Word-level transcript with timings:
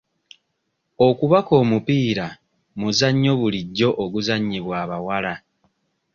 Okubaka 1.07 1.51
omupiira 1.61 2.27
muzannyo 2.79 3.31
bulijjo 3.39 3.89
oguzannyibwa 4.03 4.73
abawala. 4.83 5.33